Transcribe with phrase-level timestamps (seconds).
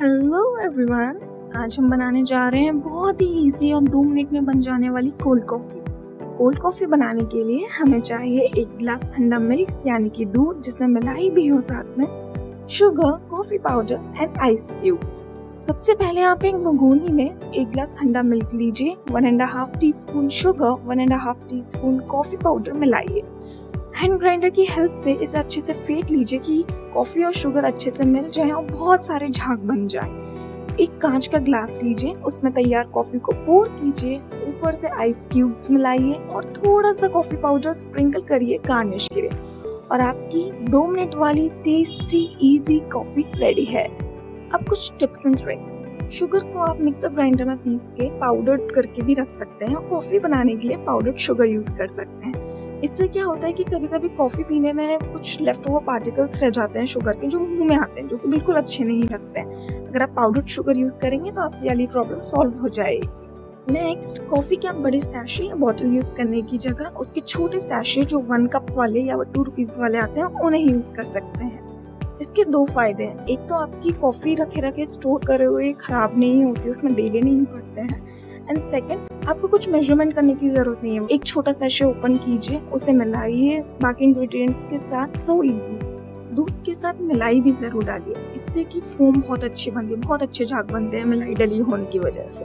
[0.00, 4.44] Hello everyone आज हम बनाने जा रहे हैं बहुत ही इजी और दो मिनट में
[4.44, 5.80] बन जाने वाली कोल्ड कॉफ़ी
[6.36, 10.86] कोल्ड कॉफ़ी बनाने के लिए हमें चाहिए एक गिलास ठंडा मिल्क यानी कि दूध, जिसमें
[10.88, 12.06] मलाई भी हो साथ में
[12.70, 15.26] sugar coffee powder and ice cubes
[15.66, 20.28] सबसे पहले आप एक भगोनी में एक गिलास ठंडा मिल्क लीजिए one and half teaspoon
[20.38, 23.22] sugar one and half teaspoon coffee powder मिलाइए।
[24.00, 26.62] Hand grinder की हेल्प से इसे अच्छे से फेंट लीजिए कि
[26.94, 31.26] कॉफ़ी और शुगर अच्छे से मिल जाए और बहुत सारे झाग बन जाए। एक कांच
[31.26, 34.16] का ग्लास लीजिए, उसमें तैयार कॉफ़ी को पोर कीजिए,
[34.48, 39.30] ऊपर से आइस क्यूब्स मिलाइए और थोड़ा सा कॉफ़ी पाउडर स्प्रिंकल करिए गार्निश के लिए
[39.92, 42.24] और आपकी दो मिनट वाली टेस्टी
[42.54, 45.76] इजी कॉफ़ी रेडी है। अब कुछ टिप्स एंड ट्रिक्स
[46.18, 49.88] शुगर को आप मिक्सर ग्राइंडर में पीस के पाउडर करके भी रख सकते हैं और
[49.88, 52.49] कॉफ़ी बनाने के लिए पाउडर शुगर यूज़ कर सकते हैं।
[52.84, 56.50] इससे क्या होता है कि कभी कभी कॉफ़ी पीने में कुछ लेफ़्ट ओवर पार्टिकल्स रह
[56.50, 59.40] जाते हैं शुगर के, जो मुँह में आते हैं, जो कि बिल्कुल अच्छे नहीं लगते
[59.40, 63.08] हैं। अगर आप पाउडर्ड शुगर यूज़ करेंगे तो आपकी वाली प्रॉब्लम सॉल्व हो जाएगी।
[63.72, 68.04] नेक्स्ट कॉफ़ी के आप बड़े सैशे या बॉटल यूज़ करने की जगह उसके छोटे सैशे
[68.04, 72.18] जो वन कप वाले या टू रुपीज़ वाले आते हैं, उन्हें यूज़ कर सकते हैं।
[72.20, 76.44] इसके दो फ़ायदे हैं। एक तो आपकी कॉफ़ी रखे रखे स्टोर करे हुए ख़राब नहीं
[76.44, 81.00] होती, उसमें डेले नहीं पड़ते हैं। एंड सेकंड आपको कुछ मेज़रमेंट करने की ज़रूरत नहीं
[81.00, 85.78] है। एक छोटा सैशे ओपन कीजिए, उसे मिलाइए। बाकी इंग्रेडिएंट्स के साथ सो इजी
[86.34, 90.22] दूध के साथ मिलाई भी ज़रूर डालिए। इससे कि फोम बहुत अच्छी बनती है बहुत
[90.22, 92.44] अच्छे झाग बनते हैं मिलाई डली होने की वजह से।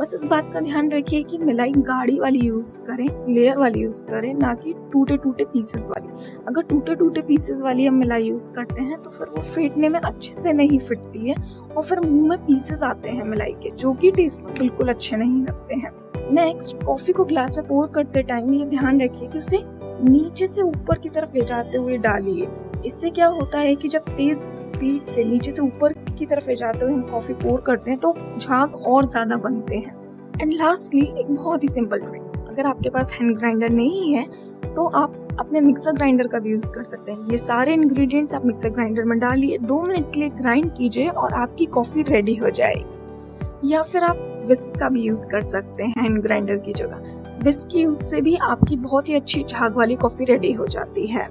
[0.00, 4.04] बस इस बात का ध्यान रखिए कि मिलाई गाढ़ी वाली यूज़ करें लेयर वाली यूज़
[4.06, 8.50] करें, ना कि टूटे टूटे पीसेस वाली। अगर टूटे टूटे पीसेस वाली हम मिलाई यूज़
[8.52, 11.36] करते हैं तो फिर वो फेंटने में अच्छे से नहीं फिटती है
[11.76, 15.16] और फिर मुँह में पीसेस आते हैं मिलाई के, जो कि टेस्ट में बिल्कुल अच्छे
[15.16, 15.92] नहीं लगते हैं।
[16.34, 19.62] नेक्स्ट कॉफ़ी को ग्लास में पोर करते टाइम ये ध्यान रखिए कि उसे
[20.02, 22.48] नीचे से ऊपर की तरफ़ ले जाते हुए डालिए।
[22.86, 26.84] इससे क्या होता है कि जब तेज स्पीड से नीचे से ऊपर की तरफ़ जाते
[26.84, 31.30] हुए हम कॉफ़ी पोर करते हैं तो झाग और ज़्यादा बनते हैं। एंड लास्टली एक
[31.30, 34.24] बहुत ही सिंपल ट्रिक अगर आपके पास हैंड ग्राइंडर नहीं है
[34.66, 38.44] तो आप अपने मिक्सर ग्राइंडर का भी यूज़ कर सकते हैं। ये सारे इंग्रेडिएंट्स आप
[38.46, 42.50] मिक्सर ग्राइंडर में डालिए, दो मिनट के लिए ग्राइंड कीजिए और आपकी कॉफ़ी रेडी हो
[42.50, 47.42] जाएगी। या फिर आप विस्क का भी यूज़ कर सकते हैं हैंड ग्राइंडर की जगह।
[47.44, 51.06] विस्क की यूज़ से भी आपकी बहुत ही अच्छी झाग वाली कॉफ़ी रेडी हो जाती
[51.06, 51.28] है।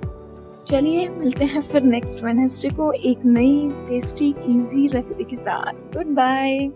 [0.68, 6.06] चलिए, मिलते हैं फिर नेक्स्ट वेनसडे को एक नई टेस्टी इजी रेसिपी के साथ। Good
[6.06, 6.72] bye